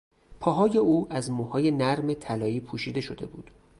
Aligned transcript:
پاهای 0.39 0.77
او 0.77 1.13
از 1.13 1.31
موهای 1.31 1.71
نرم 1.71 2.13
طلایی 2.13 2.59
پوشیده 2.59 3.01
شده 3.01 3.25
بود. 3.25 3.51